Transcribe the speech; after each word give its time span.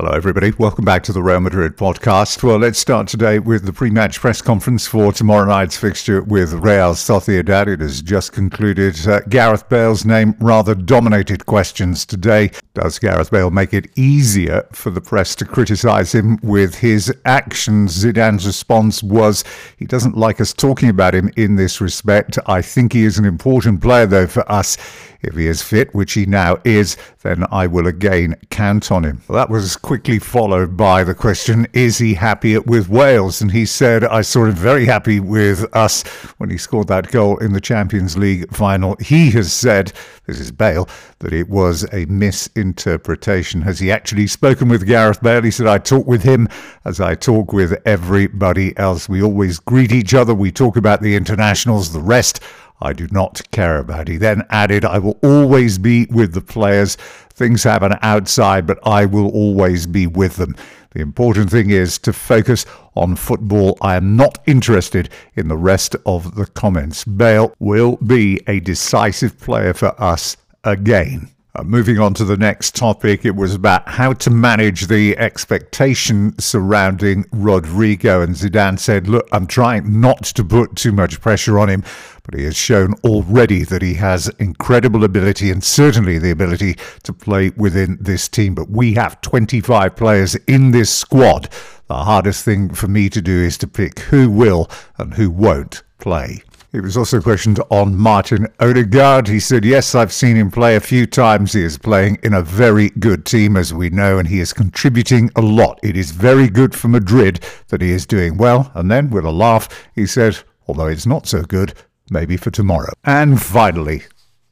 Hello, 0.00 0.12
everybody. 0.12 0.52
Welcome 0.52 0.84
back 0.84 1.02
to 1.02 1.12
the 1.12 1.20
Real 1.24 1.40
Madrid 1.40 1.76
podcast. 1.76 2.40
Well, 2.44 2.58
let's 2.58 2.78
start 2.78 3.08
today 3.08 3.40
with 3.40 3.64
the 3.64 3.72
pre 3.72 3.90
match 3.90 4.20
press 4.20 4.40
conference 4.40 4.86
for 4.86 5.12
tomorrow 5.12 5.44
night's 5.44 5.76
fixture 5.76 6.22
with 6.22 6.52
Real 6.52 6.94
Sociedad. 6.94 7.66
It 7.66 7.80
has 7.80 8.00
just 8.00 8.32
concluded. 8.32 8.96
Uh, 9.08 9.22
Gareth 9.28 9.68
Bale's 9.68 10.04
name 10.04 10.36
rather 10.38 10.76
dominated 10.76 11.46
questions 11.46 12.06
today. 12.06 12.52
Does 12.74 13.00
Gareth 13.00 13.32
Bale 13.32 13.50
make 13.50 13.74
it 13.74 13.90
easier 13.98 14.64
for 14.70 14.90
the 14.90 15.00
press 15.00 15.34
to 15.34 15.44
criticise 15.44 16.14
him 16.14 16.38
with 16.44 16.76
his 16.76 17.12
actions? 17.24 18.04
Zidane's 18.04 18.46
response 18.46 19.02
was 19.02 19.42
he 19.78 19.84
doesn't 19.84 20.16
like 20.16 20.40
us 20.40 20.52
talking 20.52 20.90
about 20.90 21.12
him 21.12 21.28
in 21.36 21.56
this 21.56 21.80
respect. 21.80 22.38
I 22.46 22.62
think 22.62 22.92
he 22.92 23.02
is 23.02 23.18
an 23.18 23.24
important 23.24 23.82
player, 23.82 24.06
though, 24.06 24.28
for 24.28 24.48
us. 24.48 24.76
If 25.20 25.34
he 25.34 25.48
is 25.48 25.62
fit, 25.62 25.92
which 25.94 26.12
he 26.12 26.26
now 26.26 26.58
is, 26.64 26.96
then 27.22 27.44
I 27.50 27.66
will 27.66 27.88
again 27.88 28.36
count 28.50 28.92
on 28.92 29.04
him. 29.04 29.20
Well, 29.26 29.36
that 29.36 29.50
was 29.50 29.76
quickly 29.88 30.18
followed 30.18 30.76
by 30.76 31.02
the 31.02 31.14
question, 31.14 31.66
is 31.72 31.96
he 31.96 32.12
happy 32.12 32.58
with 32.58 32.90
Wales? 32.90 33.40
And 33.40 33.50
he 33.50 33.64
said, 33.64 34.04
I 34.04 34.20
saw 34.20 34.44
him 34.44 34.52
very 34.52 34.84
happy 34.84 35.18
with 35.18 35.64
us 35.74 36.02
when 36.36 36.50
he 36.50 36.58
scored 36.58 36.88
that 36.88 37.10
goal 37.10 37.38
in 37.38 37.54
the 37.54 37.60
Champions 37.62 38.14
League 38.14 38.54
final. 38.54 38.98
He 39.00 39.30
has 39.30 39.50
said, 39.50 39.94
this 40.26 40.40
is 40.40 40.52
Bale, 40.52 40.86
that 41.20 41.32
it 41.32 41.48
was 41.48 41.86
a 41.90 42.04
misinterpretation. 42.04 43.62
Has 43.62 43.78
he 43.78 43.90
actually 43.90 44.26
spoken 44.26 44.68
with 44.68 44.86
Gareth 44.86 45.22
Bale? 45.22 45.40
He 45.40 45.50
said, 45.50 45.66
I 45.66 45.78
talk 45.78 46.06
with 46.06 46.22
him 46.22 46.48
as 46.84 47.00
I 47.00 47.14
talk 47.14 47.54
with 47.54 47.80
everybody 47.86 48.76
else. 48.76 49.08
We 49.08 49.22
always 49.22 49.58
greet 49.58 49.90
each 49.90 50.12
other. 50.12 50.34
We 50.34 50.52
talk 50.52 50.76
about 50.76 51.00
the 51.00 51.16
internationals, 51.16 51.94
the 51.94 52.00
rest 52.00 52.42
I 52.80 52.92
do 52.92 53.08
not 53.10 53.40
care 53.50 53.78
about. 53.78 54.08
He 54.08 54.16
then 54.16 54.44
added, 54.50 54.84
I 54.84 54.98
will 54.98 55.18
always 55.22 55.78
be 55.78 56.06
with 56.10 56.32
the 56.32 56.40
players. 56.40 56.96
Things 57.30 57.64
happen 57.64 57.96
outside, 58.02 58.66
but 58.66 58.78
I 58.86 59.04
will 59.06 59.28
always 59.30 59.86
be 59.86 60.06
with 60.06 60.36
them. 60.36 60.54
The 60.90 61.00
important 61.00 61.50
thing 61.50 61.70
is 61.70 61.98
to 62.00 62.12
focus 62.12 62.64
on 62.94 63.16
football. 63.16 63.76
I 63.80 63.96
am 63.96 64.16
not 64.16 64.38
interested 64.46 65.10
in 65.36 65.48
the 65.48 65.56
rest 65.56 65.96
of 66.06 66.34
the 66.34 66.46
comments. 66.46 67.04
Bale 67.04 67.54
will 67.58 67.96
be 67.96 68.40
a 68.46 68.60
decisive 68.60 69.38
player 69.38 69.74
for 69.74 70.00
us 70.00 70.36
again. 70.64 71.30
Uh, 71.58 71.64
moving 71.64 71.98
on 71.98 72.14
to 72.14 72.24
the 72.24 72.36
next 72.36 72.76
topic, 72.76 73.24
it 73.24 73.34
was 73.34 73.52
about 73.52 73.88
how 73.88 74.12
to 74.12 74.30
manage 74.30 74.86
the 74.86 75.18
expectation 75.18 76.38
surrounding 76.38 77.24
Rodrygo. 77.24 78.22
And 78.22 78.36
Zidane 78.36 78.78
said, 78.78 79.08
Look, 79.08 79.28
I'm 79.32 79.48
trying 79.48 80.00
not 80.00 80.22
to 80.22 80.44
put 80.44 80.76
too 80.76 80.92
much 80.92 81.20
pressure 81.20 81.58
on 81.58 81.68
him, 81.68 81.82
but 82.22 82.34
he 82.34 82.44
has 82.44 82.54
shown 82.54 82.94
already 83.02 83.64
that 83.64 83.82
he 83.82 83.94
has 83.94 84.28
incredible 84.38 85.02
ability 85.02 85.50
and 85.50 85.64
certainly 85.64 86.16
the 86.16 86.30
ability 86.30 86.76
to 87.02 87.12
play 87.12 87.50
within 87.56 87.98
this 88.00 88.28
team. 88.28 88.54
But 88.54 88.70
we 88.70 88.94
have 88.94 89.20
25 89.20 89.96
players 89.96 90.36
in 90.46 90.70
this 90.70 90.94
squad. 90.94 91.48
The 91.88 92.04
hardest 92.04 92.44
thing 92.44 92.72
for 92.72 92.86
me 92.86 93.08
to 93.08 93.20
do 93.20 93.36
is 93.36 93.58
to 93.58 93.66
pick 93.66 93.98
who 93.98 94.30
will 94.30 94.70
and 94.96 95.14
who 95.14 95.28
won't 95.28 95.82
play. 95.98 96.42
He 96.70 96.80
was 96.80 96.98
also 96.98 97.22
questioned 97.22 97.60
on 97.70 97.96
Martin 97.96 98.46
Odegaard. 98.60 99.26
He 99.26 99.40
said, 99.40 99.64
Yes, 99.64 99.94
I've 99.94 100.12
seen 100.12 100.36
him 100.36 100.50
play 100.50 100.76
a 100.76 100.80
few 100.80 101.06
times. 101.06 101.54
He 101.54 101.62
is 101.62 101.78
playing 101.78 102.18
in 102.22 102.34
a 102.34 102.42
very 102.42 102.90
good 102.90 103.24
team, 103.24 103.56
as 103.56 103.72
we 103.72 103.88
know, 103.88 104.18
and 104.18 104.28
he 104.28 104.38
is 104.38 104.52
contributing 104.52 105.30
a 105.34 105.40
lot. 105.40 105.80
It 105.82 105.96
is 105.96 106.10
very 106.10 106.50
good 106.50 106.74
for 106.74 106.88
Madrid 106.88 107.40
that 107.68 107.80
he 107.80 107.90
is 107.90 108.04
doing 108.04 108.36
well. 108.36 108.70
And 108.74 108.90
then, 108.90 109.08
with 109.08 109.24
a 109.24 109.30
laugh, 109.30 109.88
he 109.94 110.04
said, 110.04 110.40
Although 110.66 110.88
it's 110.88 111.06
not 111.06 111.26
so 111.26 111.40
good, 111.40 111.72
maybe 112.10 112.36
for 112.36 112.50
tomorrow. 112.50 112.92
And 113.02 113.40
finally, 113.40 114.02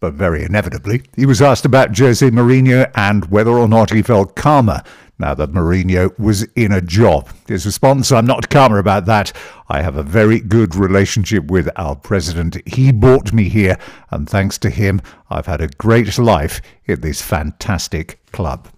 but 0.00 0.14
very 0.14 0.42
inevitably, 0.42 1.02
he 1.16 1.26
was 1.26 1.42
asked 1.42 1.66
about 1.66 1.98
Jose 1.98 2.30
Mourinho 2.30 2.90
and 2.94 3.26
whether 3.26 3.50
or 3.50 3.68
not 3.68 3.90
he 3.90 4.00
felt 4.00 4.36
calmer 4.36 4.82
now 5.18 5.34
that 5.34 5.52
Mourinho 5.52 6.16
was 6.18 6.42
in 6.54 6.72
a 6.72 6.80
job. 6.80 7.28
His 7.48 7.66
response, 7.66 8.12
I'm 8.12 8.26
not 8.26 8.50
calmer 8.50 8.78
about 8.78 9.06
that. 9.06 9.32
I 9.68 9.82
have 9.82 9.96
a 9.96 10.02
very 10.02 10.40
good 10.40 10.74
relationship 10.74 11.44
with 11.46 11.68
our 11.76 11.96
president. 11.96 12.56
He 12.66 12.92
brought 12.92 13.32
me 13.32 13.48
here, 13.48 13.78
and 14.10 14.28
thanks 14.28 14.58
to 14.58 14.70
him, 14.70 15.00
I've 15.30 15.46
had 15.46 15.60
a 15.60 15.68
great 15.68 16.18
life 16.18 16.60
in 16.84 17.00
this 17.00 17.22
fantastic 17.22 18.20
club. 18.32 18.68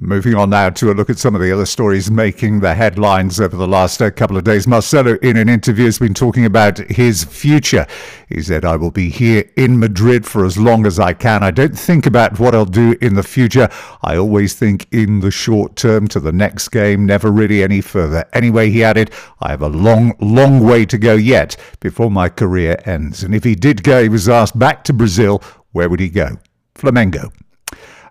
Moving 0.00 0.36
on 0.36 0.50
now 0.50 0.70
to 0.70 0.92
a 0.92 0.94
look 0.94 1.10
at 1.10 1.18
some 1.18 1.34
of 1.34 1.40
the 1.40 1.50
other 1.50 1.66
stories 1.66 2.08
making 2.08 2.60
the 2.60 2.76
headlines 2.76 3.40
over 3.40 3.56
the 3.56 3.66
last 3.66 4.00
uh, 4.00 4.12
couple 4.12 4.36
of 4.36 4.44
days. 4.44 4.64
Marcelo, 4.64 5.16
in 5.22 5.36
an 5.36 5.48
interview, 5.48 5.86
has 5.86 5.98
been 5.98 6.14
talking 6.14 6.44
about 6.44 6.78
his 6.78 7.24
future. 7.24 7.84
He 8.28 8.40
said, 8.40 8.64
I 8.64 8.76
will 8.76 8.92
be 8.92 9.10
here 9.10 9.50
in 9.56 9.80
Madrid 9.80 10.24
for 10.24 10.44
as 10.44 10.56
long 10.56 10.86
as 10.86 11.00
I 11.00 11.14
can. 11.14 11.42
I 11.42 11.50
don't 11.50 11.76
think 11.76 12.06
about 12.06 12.38
what 12.38 12.54
I'll 12.54 12.64
do 12.64 12.96
in 13.00 13.16
the 13.16 13.24
future. 13.24 13.68
I 14.02 14.16
always 14.16 14.54
think 14.54 14.86
in 14.92 15.18
the 15.18 15.32
short 15.32 15.74
term 15.74 16.06
to 16.08 16.20
the 16.20 16.30
next 16.30 16.68
game, 16.68 17.04
never 17.04 17.32
really 17.32 17.64
any 17.64 17.80
further. 17.80 18.24
Anyway, 18.32 18.70
he 18.70 18.84
added, 18.84 19.10
I 19.40 19.50
have 19.50 19.62
a 19.62 19.68
long, 19.68 20.14
long 20.20 20.64
way 20.64 20.86
to 20.86 20.96
go 20.96 21.14
yet 21.14 21.56
before 21.80 22.08
my 22.08 22.28
career 22.28 22.80
ends. 22.84 23.24
And 23.24 23.34
if 23.34 23.42
he 23.42 23.56
did 23.56 23.82
go, 23.82 24.04
he 24.04 24.08
was 24.08 24.28
asked 24.28 24.56
back 24.56 24.84
to 24.84 24.92
Brazil, 24.92 25.42
where 25.72 25.88
would 25.88 25.98
he 25.98 26.08
go? 26.08 26.38
Flamengo. 26.76 27.32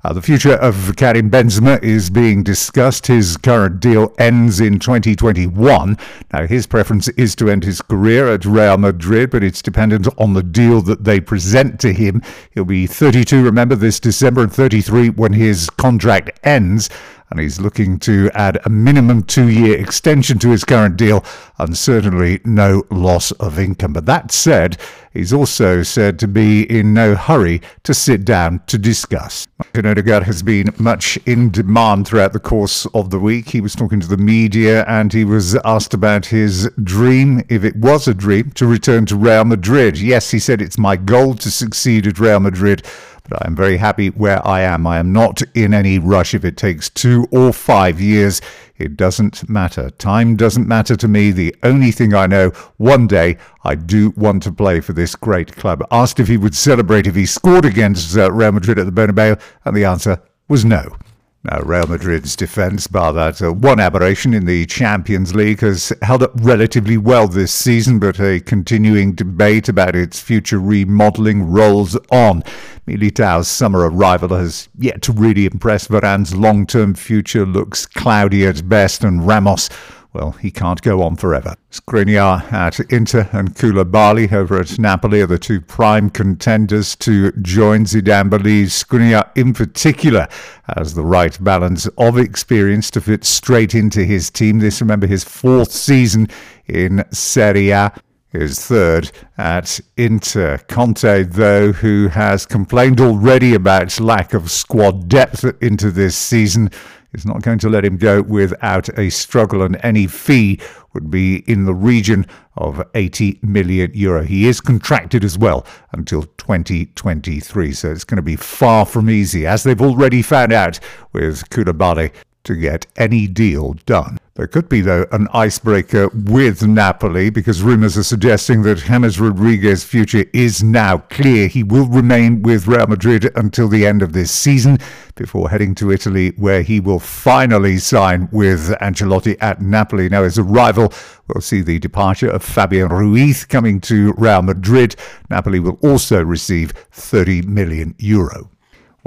Uh, 0.07 0.13
the 0.13 0.21
future 0.21 0.53
of 0.53 0.95
Karim 0.95 1.29
Benzema 1.29 1.83
is 1.83 2.09
being 2.09 2.41
discussed. 2.41 3.07
His 3.07 3.35
current 3.35 3.81
deal 3.81 4.13
ends 4.17 4.61
in 4.61 4.79
2021. 4.79 5.97
Now, 6.31 6.47
his 6.47 6.65
preference 6.65 7.09
is 7.09 7.35
to 7.35 7.49
end 7.49 7.65
his 7.65 7.81
career 7.81 8.29
at 8.29 8.45
Real 8.45 8.77
Madrid, 8.77 9.31
but 9.31 9.43
it's 9.43 9.61
dependent 9.61 10.07
on 10.17 10.33
the 10.33 10.43
deal 10.43 10.81
that 10.83 11.03
they 11.03 11.19
present 11.19 11.81
to 11.81 11.91
him. 11.91 12.21
He'll 12.51 12.63
be 12.63 12.87
32, 12.87 13.43
remember, 13.43 13.75
this 13.75 13.99
December, 13.99 14.43
and 14.43 14.53
33 14.53 15.09
when 15.09 15.33
his 15.33 15.69
contract 15.71 16.39
ends 16.41 16.89
and 17.29 17.39
he's 17.39 17.59
looking 17.59 17.99
to 17.99 18.31
add 18.33 18.59
a 18.65 18.69
minimum 18.69 19.23
two 19.23 19.49
year 19.49 19.77
extension 19.77 20.39
to 20.39 20.49
his 20.49 20.63
current 20.63 20.95
deal 20.95 21.23
and 21.57 21.77
certainly 21.77 22.39
no 22.45 22.83
loss 22.89 23.31
of 23.33 23.59
income. 23.59 23.93
But 23.93 24.05
that 24.05 24.31
said, 24.31 24.77
he's 25.11 25.33
also 25.33 25.83
said 25.83 26.19
to 26.19 26.27
be 26.27 26.63
in 26.63 26.93
no 26.93 27.15
hurry 27.15 27.61
to 27.83 27.93
sit 27.93 28.23
down 28.23 28.61
to 28.67 28.77
discuss. 28.77 29.47
Martin 29.59 29.87
Odegaard 29.87 30.23
has 30.23 30.41
been 30.41 30.73
much 30.77 31.17
in 31.25 31.49
demand 31.49 32.07
throughout 32.07 32.31
the 32.31 32.39
course 32.39 32.85
of 32.93 33.09
the 33.09 33.19
week. 33.19 33.49
He 33.49 33.61
was 33.61 33.75
talking 33.75 33.99
to 33.99 34.07
the 34.07 34.17
media 34.17 34.85
and 34.85 35.11
he 35.11 35.25
was 35.25 35.55
asked 35.65 35.93
about 35.93 36.27
his 36.27 36.69
dream, 36.83 37.43
if 37.49 37.63
it 37.63 37.75
was 37.75 38.07
a 38.07 38.13
dream, 38.13 38.51
to 38.51 38.65
return 38.65 39.05
to 39.07 39.17
Real 39.17 39.43
Madrid. 39.43 39.97
Yes, 39.97 40.31
he 40.31 40.39
said, 40.39 40.61
it's 40.61 40.77
my 40.77 40.95
goal 40.95 41.33
to 41.35 41.51
succeed 41.51 42.07
at 42.07 42.19
Real 42.19 42.39
Madrid 42.39 42.85
but 43.29 43.45
I'm 43.45 43.55
very 43.55 43.77
happy 43.77 44.09
where 44.09 44.45
I 44.47 44.61
am. 44.61 44.85
I 44.87 44.97
am 44.97 45.13
not 45.13 45.41
in 45.53 45.73
any 45.73 45.99
rush 45.99 46.33
if 46.33 46.45
it 46.45 46.57
takes 46.57 46.89
two 46.89 47.27
or 47.31 47.53
five 47.53 47.99
years. 47.99 48.41
It 48.77 48.95
doesn't 48.95 49.49
matter. 49.49 49.89
Time 49.89 50.35
doesn't 50.35 50.67
matter 50.67 50.95
to 50.95 51.07
me. 51.07 51.31
The 51.31 51.55
only 51.63 51.91
thing 51.91 52.13
I 52.13 52.27
know, 52.27 52.49
one 52.77 53.07
day 53.07 53.37
I 53.63 53.75
do 53.75 54.11
want 54.11 54.43
to 54.43 54.51
play 54.51 54.81
for 54.81 54.93
this 54.93 55.15
great 55.15 55.55
club. 55.55 55.85
Asked 55.91 56.19
if 56.19 56.27
he 56.27 56.37
would 56.37 56.55
celebrate 56.55 57.07
if 57.07 57.15
he 57.15 57.25
scored 57.25 57.65
against 57.65 58.15
uh, 58.17 58.31
Real 58.31 58.51
Madrid 58.51 58.79
at 58.79 58.85
the 58.85 58.91
Bernabeu, 58.91 59.39
and 59.65 59.75
the 59.75 59.85
answer 59.85 60.21
was 60.47 60.63
no. 60.63 60.95
Now, 61.43 61.61
Real 61.61 61.87
Madrid's 61.87 62.35
defence, 62.35 62.87
bar 62.87 63.13
that 63.13 63.41
uh, 63.41 63.53
one 63.53 63.79
aberration 63.79 64.33
in 64.33 64.45
the 64.45 64.65
Champions 64.65 65.33
League, 65.33 65.61
has 65.61 65.93
held 66.01 66.23
up 66.23 66.31
relatively 66.35 66.97
well 66.97 67.27
this 67.27 67.53
season, 67.53 67.99
but 67.99 68.19
a 68.19 68.39
continuing 68.39 69.13
debate 69.13 69.69
about 69.69 69.95
its 69.95 70.19
future 70.19 70.59
remodelling 70.59 71.49
rolls 71.49 71.95
on. 72.11 72.43
Militao's 72.85 73.47
summer 73.47 73.89
arrival 73.89 74.29
has 74.29 74.67
yet 74.77 75.01
to 75.03 75.13
really 75.13 75.45
impress. 75.45 75.87
Varane's 75.87 76.35
long-term 76.35 76.95
future 76.95 77.45
looks 77.45 77.85
cloudy 77.85 78.45
at 78.45 78.67
best, 78.67 79.03
and 79.03 79.25
Ramos 79.25 79.69
well, 80.17 80.31
he 80.31 80.49
can't 80.49 80.81
go 80.81 81.03
on 81.03 81.15
forever. 81.15 81.55
Skriniar 81.71 82.51
at 82.51 82.79
Inter 82.91 83.29
and 83.31 83.53
Koulibaly 83.53 84.31
over 84.33 84.59
at 84.59 84.79
Napoli 84.79 85.21
are 85.21 85.27
the 85.27 85.37
two 85.37 85.61
prime 85.61 86.09
contenders 86.09 86.95
to 86.97 87.31
join 87.33 87.85
Zidane 87.85 88.29
believes 88.29 88.83
Skriniar 88.83 89.29
in 89.35 89.53
particular 89.53 90.27
has 90.75 90.95
the 90.95 91.05
right 91.05 91.37
balance 91.43 91.85
of 91.99 92.17
experience 92.17 92.89
to 92.91 93.01
fit 93.01 93.25
straight 93.25 93.75
into 93.75 94.03
his 94.05 94.31
team. 94.31 94.57
This, 94.57 94.81
remember, 94.81 95.05
his 95.05 95.23
fourth 95.23 95.71
season 95.71 96.29
in 96.65 97.03
Serie 97.11 97.69
A 97.69 97.93
his 98.29 98.65
third 98.65 99.11
at 99.37 99.79
Inter. 99.95 100.57
Conte, 100.67 101.23
though, 101.23 101.71
who 101.71 102.09
has 102.09 102.45
complained 102.45 102.99
already 102.99 103.53
about 103.53 103.99
lack 103.99 104.33
of 104.33 104.51
squad 104.51 105.07
depth 105.07 105.45
into 105.61 105.91
this 105.91 106.15
season, 106.15 106.69
is 107.13 107.25
not 107.25 107.41
going 107.41 107.59
to 107.59 107.69
let 107.69 107.85
him 107.85 107.97
go 107.97 108.21
without 108.21 108.89
a 108.97 109.09
struggle, 109.09 109.61
and 109.61 109.79
any 109.83 110.07
fee 110.07 110.59
would 110.93 111.09
be 111.09 111.37
in 111.49 111.65
the 111.65 111.73
region 111.73 112.25
of 112.55 112.83
80 112.95 113.39
million 113.41 113.91
euro. 113.93 114.23
He 114.23 114.47
is 114.47 114.59
contracted 114.61 115.23
as 115.23 115.37
well 115.37 115.65
until 115.91 116.23
2023, 116.23 117.71
so 117.71 117.91
it's 117.91 118.03
going 118.03 118.17
to 118.17 118.21
be 118.21 118.35
far 118.35 118.85
from 118.85 119.09
easy, 119.09 119.45
as 119.45 119.63
they've 119.63 119.81
already 119.81 120.21
found 120.21 120.53
out 120.53 120.79
with 121.13 121.49
Koulibaly, 121.49 122.11
to 122.47 122.55
get 122.55 122.87
any 122.97 123.27
deal 123.27 123.73
done. 123.85 124.17
There 124.37 124.45
could 124.45 124.69
be, 124.69 124.81
though, 124.81 125.07
an 125.11 125.27
icebreaker 125.33 126.09
with 126.09 126.61
Napoli 126.61 127.31
because 127.31 127.63
rumours 127.63 127.97
are 127.97 128.03
suggesting 128.03 128.61
that 128.61 128.77
James 128.77 129.19
Rodriguez's 129.19 129.83
future 129.83 130.25
is 130.31 130.61
now 130.61 130.99
clear. 131.09 131.47
He 131.47 131.63
will 131.63 131.87
remain 131.87 132.43
with 132.43 132.67
Real 132.67 132.85
Madrid 132.85 133.31
until 133.35 133.67
the 133.67 133.87
end 133.87 134.03
of 134.03 134.13
this 134.13 134.29
season 134.29 134.77
before 135.15 135.49
heading 135.49 135.73
to 135.75 135.91
Italy, 135.91 136.33
where 136.37 136.61
he 136.61 136.79
will 136.79 136.99
finally 136.99 137.79
sign 137.79 138.29
with 138.31 138.69
Ancelotti 138.79 139.37
at 139.41 139.59
Napoli. 139.59 140.07
Now, 140.07 140.21
his 140.21 140.37
arrival 140.37 140.93
will 141.27 141.41
see 141.41 141.61
the 141.61 141.79
departure 141.79 142.29
of 142.29 142.43
Fabian 142.43 142.89
Ruiz 142.89 143.43
coming 143.43 143.81
to 143.81 144.13
Real 144.17 144.43
Madrid. 144.43 144.95
Napoli 145.31 145.59
will 145.59 145.79
also 145.81 146.23
receive 146.23 146.73
30 146.91 147.41
million 147.41 147.95
euro. 147.97 148.51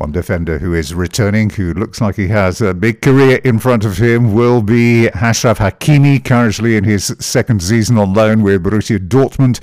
One 0.01 0.13
defender 0.13 0.59
who 0.59 0.73
is 0.73 0.95
returning, 0.95 1.51
who 1.51 1.75
looks 1.75 2.01
like 2.01 2.17
he 2.17 2.29
has 2.29 2.63
a 2.63 2.73
big 2.73 3.03
career 3.03 3.39
in 3.45 3.59
front 3.59 3.85
of 3.85 3.99
him, 3.99 4.33
will 4.33 4.63
be 4.63 5.11
Achraf 5.13 5.59
Hakimi, 5.59 6.25
currently 6.25 6.75
in 6.75 6.85
his 6.85 7.15
second 7.19 7.63
season 7.63 7.99
on 7.99 8.15
loan 8.15 8.43
with 8.43 8.65
Borussia 8.65 8.99
Dortmund. 8.99 9.61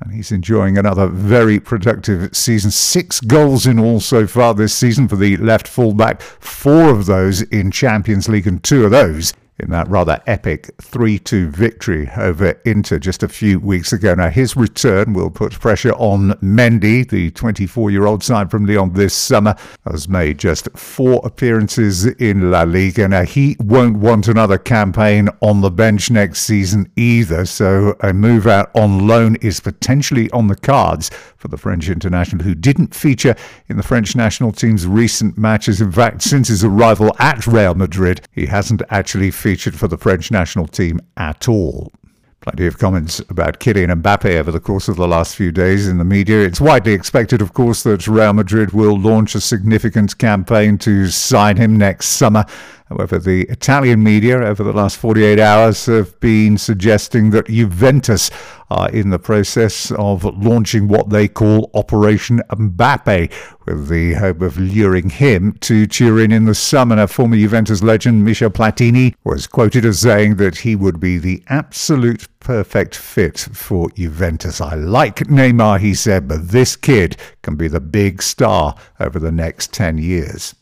And 0.00 0.12
he's 0.12 0.30
enjoying 0.30 0.76
another 0.76 1.06
very 1.06 1.58
productive 1.58 2.36
season. 2.36 2.70
Six 2.70 3.20
goals 3.20 3.66
in 3.66 3.78
all 3.78 4.00
so 4.00 4.26
far 4.26 4.52
this 4.52 4.74
season 4.74 5.08
for 5.08 5.16
the 5.16 5.38
left 5.38 5.66
fullback, 5.66 6.20
four 6.20 6.90
of 6.90 7.06
those 7.06 7.40
in 7.40 7.70
Champions 7.70 8.28
League, 8.28 8.46
and 8.46 8.62
two 8.62 8.84
of 8.84 8.90
those 8.90 9.32
in 9.60 9.70
that 9.70 9.88
rather 9.88 10.22
epic 10.26 10.70
3 10.80 11.18
2 11.18 11.48
victory 11.48 12.08
over 12.16 12.60
Inter 12.64 12.98
just 12.98 13.22
a 13.22 13.28
few 13.28 13.58
weeks 13.58 13.92
ago. 13.92 14.14
Now, 14.14 14.28
his 14.28 14.56
return 14.56 15.12
will 15.12 15.30
put 15.30 15.52
pressure 15.52 15.92
on 15.94 16.30
Mendy, 16.40 17.08
the 17.08 17.30
24 17.32 17.90
year 17.90 18.06
old 18.06 18.22
side 18.22 18.50
from 18.50 18.66
Lyon 18.66 18.92
this 18.92 19.14
summer, 19.14 19.56
has 19.90 20.08
made 20.08 20.38
just 20.38 20.68
four 20.76 21.20
appearances 21.24 22.06
in 22.06 22.50
La 22.50 22.62
Liga. 22.62 23.08
Now, 23.08 23.24
he 23.24 23.56
won't 23.60 23.98
want 23.98 24.28
another 24.28 24.58
campaign 24.58 25.28
on 25.40 25.60
the 25.60 25.70
bench 25.70 26.10
next 26.10 26.42
season 26.42 26.90
either, 26.96 27.44
so 27.44 27.96
a 28.00 28.12
move 28.12 28.46
out 28.46 28.70
on 28.74 29.06
loan 29.06 29.36
is 29.36 29.60
potentially 29.60 30.30
on 30.30 30.46
the 30.46 30.56
cards 30.56 31.10
for 31.36 31.48
the 31.48 31.56
French 31.56 31.88
international, 31.88 32.44
who 32.44 32.54
didn't 32.54 32.94
feature 32.94 33.34
in 33.68 33.76
the 33.76 33.82
French 33.82 34.14
national 34.14 34.52
team's 34.52 34.86
recent 34.86 35.36
matches. 35.36 35.80
In 35.80 35.92
fact, 35.92 36.22
since 36.22 36.48
his 36.48 36.64
arrival 36.64 37.14
at 37.18 37.46
Real 37.46 37.74
Madrid, 37.74 38.26
he 38.32 38.46
hasn't 38.46 38.82
actually 38.90 39.30
featured 39.30 39.47
featured 39.48 39.78
for 39.78 39.88
the 39.88 39.96
French 39.96 40.30
national 40.30 40.66
team 40.66 41.00
at 41.16 41.48
all. 41.48 41.90
Plenty 42.42 42.66
of 42.66 42.76
comments 42.76 43.18
about 43.30 43.60
Kylian 43.60 44.02
Mbappe 44.02 44.38
over 44.38 44.52
the 44.52 44.60
course 44.60 44.88
of 44.88 44.96
the 44.96 45.08
last 45.08 45.36
few 45.36 45.50
days 45.50 45.88
in 45.88 45.96
the 45.96 46.04
media. 46.04 46.42
It's 46.44 46.60
widely 46.60 46.92
expected, 46.92 47.40
of 47.40 47.54
course, 47.54 47.82
that 47.84 48.06
Real 48.06 48.34
Madrid 48.34 48.74
will 48.74 48.98
launch 48.98 49.34
a 49.34 49.40
significant 49.40 50.18
campaign 50.18 50.76
to 50.78 51.06
sign 51.08 51.56
him 51.56 51.78
next 51.78 52.08
summer. 52.08 52.44
However, 52.90 53.18
the 53.18 53.44
Italian 53.44 54.02
media 54.02 54.36
over 54.36 54.62
the 54.62 54.74
last 54.74 54.98
48 54.98 55.40
hours 55.40 55.86
have 55.86 56.20
been 56.20 56.58
suggesting 56.58 57.30
that 57.30 57.46
Juventus 57.46 58.30
are 58.70 58.90
in 58.90 59.10
the 59.10 59.18
process 59.18 59.90
of 59.92 60.24
launching 60.24 60.88
what 60.88 61.10
they 61.10 61.28
call 61.28 61.70
Operation 61.74 62.40
Mbappe, 62.50 63.32
with 63.64 63.88
the 63.88 64.14
hope 64.14 64.40
of 64.40 64.58
luring 64.58 65.10
him 65.10 65.52
to 65.60 65.86
Turin 65.86 66.32
in 66.32 66.44
the 66.44 66.54
summer. 66.54 67.06
Former 67.06 67.36
Juventus 67.36 67.82
legend 67.82 68.24
Michel 68.24 68.50
Platini 68.50 69.14
was 69.24 69.46
quoted 69.46 69.84
as 69.84 70.00
saying 70.00 70.36
that 70.36 70.58
he 70.58 70.74
would 70.74 71.00
be 71.00 71.18
the 71.18 71.42
absolute 71.48 72.26
perfect 72.40 72.94
fit 72.94 73.38
for 73.38 73.90
Juventus. 73.90 74.60
I 74.60 74.74
like 74.74 75.16
Neymar, 75.16 75.80
he 75.80 75.94
said, 75.94 76.28
but 76.28 76.48
this 76.48 76.76
kid 76.76 77.16
can 77.42 77.56
be 77.56 77.68
the 77.68 77.80
big 77.80 78.22
star 78.22 78.74
over 79.00 79.18
the 79.18 79.32
next 79.32 79.72
10 79.72 79.98
years. 79.98 80.54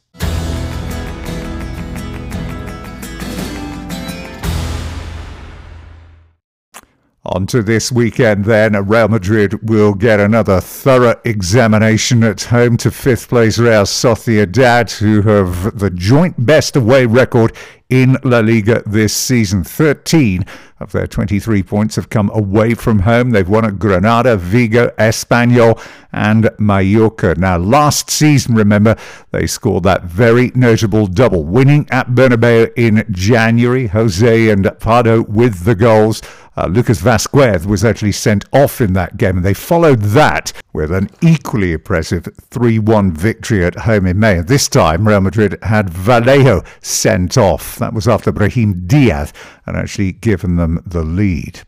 On 7.31 7.45
to 7.49 7.61
this 7.61 7.91
weekend, 7.91 8.45
then, 8.45 8.75
Real 8.87 9.09
Madrid 9.09 9.69
will 9.69 9.95
get 9.95 10.21
another 10.21 10.61
thorough 10.61 11.21
examination 11.25 12.23
at 12.23 12.43
home 12.43 12.77
to 12.77 12.91
fifth 12.93 13.29
place 13.29 13.59
Real 13.59 13.83
Sociedad, 13.83 14.97
who 14.99 15.23
have 15.23 15.77
the 15.77 15.91
joint 15.91 16.47
best 16.47 16.77
away 16.77 17.05
record 17.05 17.53
in 17.89 18.17
La 18.23 18.39
Liga 18.39 18.81
this 18.87 19.13
season. 19.13 19.65
13 19.65 20.45
of 20.79 20.93
their 20.93 21.07
23 21.07 21.63
points 21.63 21.97
have 21.97 22.11
come 22.11 22.31
away 22.33 22.75
from 22.75 23.01
home. 23.01 23.31
They've 23.31 23.49
won 23.49 23.65
at 23.65 23.79
Granada, 23.79 24.37
Vigo, 24.37 24.91
Espanyol, 24.99 25.83
and 26.13 26.51
Mallorca. 26.59 27.35
Now, 27.37 27.59
last 27.59 28.09
season, 28.11 28.55
remember, 28.55 28.97
they 29.33 29.47
scored 29.47 29.85
that 29.85 30.05
very 30.05 30.53
notable 30.55 31.07
double, 31.07 31.45
winning 31.45 31.89
at 31.91 32.09
Bernabeu 32.09 32.73
in 32.77 33.05
January. 33.11 33.89
Jose 33.89 34.49
and 34.49 34.71
Pardo 34.79 35.23
with 35.23 35.65
the 35.65 35.75
goals. 35.75 36.23
Uh, 36.57 36.67
Lucas 36.67 37.03
Vazquez 37.03 37.67
was 37.67 37.85
actually 37.85 38.13
sent 38.13 38.45
off 38.53 38.81
in 38.81 38.95
that 38.95 39.19
game, 39.19 39.37
and 39.37 39.45
they 39.45 39.53
followed 39.53 40.01
that 40.01 40.53
with 40.73 40.91
an 40.91 41.11
equally 41.21 41.73
impressive 41.73 42.27
3 42.51 42.79
1 42.79 43.13
victory 43.13 43.65
at 43.65 43.75
home 43.81 44.07
in 44.07 44.19
May. 44.19 44.41
This 44.41 44.67
time, 44.67 45.07
Real 45.07 45.21
Madrid 45.21 45.59
had 45.63 45.91
Vallejo 45.91 46.63
sent 46.81 47.37
off. 47.37 47.77
That 47.77 47.93
was 47.93 48.09
after 48.09 48.33
Brahim 48.33 48.87
Diaz 48.87 49.35
had 49.67 49.77
actually 49.77 50.13
given 50.13 50.57
them 50.57 50.83
the 50.87 51.03
lead. 51.03 51.61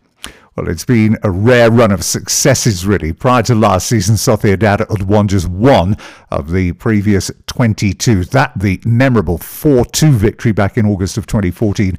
Well, 0.56 0.68
it's 0.68 0.84
been 0.84 1.16
a 1.22 1.30
rare 1.30 1.70
run 1.70 1.92
of 1.92 2.02
successes, 2.02 2.84
really. 2.84 3.12
Prior 3.12 3.44
to 3.44 3.54
last 3.54 3.86
season, 3.86 4.16
Sociedad 4.16 4.88
had 4.88 5.06
won 5.06 5.28
just 5.28 5.48
one 5.48 5.96
of 6.32 6.50
the 6.50 6.72
previous 6.72 7.30
22. 7.46 8.24
That, 8.24 8.58
the 8.58 8.80
memorable 8.84 9.38
4 9.38 9.84
2 9.84 10.10
victory 10.12 10.50
back 10.50 10.76
in 10.76 10.84
August 10.84 11.16
of 11.16 11.28
2014 11.28 11.96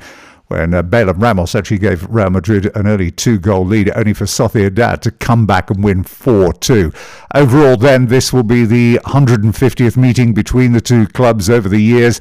when 0.50 0.74
uh, 0.74 0.82
Bale 0.82 1.10
and 1.10 1.22
Ramos 1.22 1.56
actually 1.56 1.78
gave 1.78 2.08
Real 2.10 2.32
Madrid 2.32 2.76
an 2.76 2.88
early 2.88 3.12
two 3.12 3.40
goal 3.40 3.66
lead, 3.66 3.92
only 3.96 4.14
for 4.14 4.26
Sociedad 4.26 5.00
to 5.02 5.12
come 5.12 5.46
back 5.46 5.70
and 5.70 5.84
win 5.84 6.04
4 6.04 6.54
2. 6.54 6.92
Overall, 7.36 7.78
then, 7.78 8.08
this 8.08 8.34
will 8.34 8.44
be 8.44 8.66
the 8.66 9.00
150th 9.06 9.96
meeting 9.96 10.34
between 10.34 10.74
the 10.74 10.82
two 10.82 11.08
clubs 11.08 11.50
over 11.50 11.70
the 11.70 11.82
years. 11.82 12.20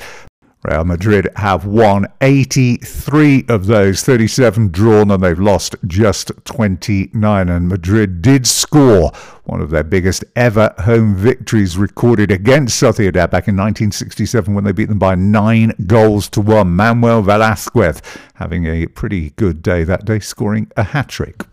Real 0.63 0.85
Madrid 0.85 1.29
have 1.37 1.65
won 1.65 2.07
83 2.21 3.47
of 3.49 3.67
those, 3.67 4.03
37 4.03 4.69
drawn, 4.69 5.11
and 5.11 5.23
they've 5.23 5.39
lost 5.39 5.77
just 5.87 6.31
29. 6.45 7.49
And 7.49 7.69
Madrid 7.69 8.21
did 8.21 8.47
score 8.47 9.13
one 9.49 9.63
of 9.63 9.71
their 9.71 9.83
biggest 9.83 10.25
ever 10.37 10.75
home 10.81 11.15
victories 11.15 11.79
recorded 11.79 12.31
against 12.31 12.81
Sociedad 12.81 13.31
back 13.31 13.49
in 13.49 13.57
1967 13.57 14.55
when 14.55 14.65
they 14.65 14.73
beat 14.73 14.91
them 14.91 14.99
by 14.99 15.15
nine 15.15 15.73
goals 15.87 16.29
to 16.29 16.43
one. 16.43 16.77
Manuel 16.77 17.23
Velazquez 17.23 18.03
having 18.35 18.67
a 18.67 18.87
pretty 18.87 19.31
good 19.31 19.63
day 19.63 19.85
that 19.85 20.05
day, 20.05 20.19
scoring 20.19 20.71
a 20.77 20.83
hat 20.83 21.09
trick. 21.09 21.45